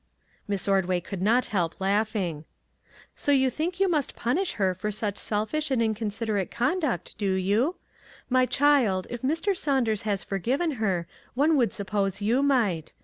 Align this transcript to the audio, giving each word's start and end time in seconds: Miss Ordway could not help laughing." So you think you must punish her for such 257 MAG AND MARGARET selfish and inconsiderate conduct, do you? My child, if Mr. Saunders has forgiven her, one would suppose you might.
Miss 0.47 0.67
Ordway 0.67 0.99
could 0.99 1.21
not 1.21 1.45
help 1.53 1.79
laughing." 1.79 2.43
So 3.15 3.31
you 3.31 3.51
think 3.51 3.79
you 3.79 3.87
must 3.87 4.15
punish 4.15 4.53
her 4.53 4.73
for 4.73 4.89
such 4.89 5.23
257 5.23 5.77
MAG 5.77 5.87
AND 5.89 5.95
MARGARET 5.95 6.13
selfish 6.17 6.25
and 6.25 6.39
inconsiderate 6.41 6.51
conduct, 6.51 7.17
do 7.19 7.33
you? 7.33 7.75
My 8.27 8.47
child, 8.47 9.05
if 9.11 9.21
Mr. 9.21 9.55
Saunders 9.55 10.01
has 10.01 10.23
forgiven 10.23 10.71
her, 10.81 11.05
one 11.35 11.55
would 11.55 11.71
suppose 11.71 12.19
you 12.19 12.41
might. 12.41 12.93